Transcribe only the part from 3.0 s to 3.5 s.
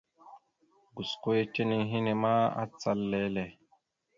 lele.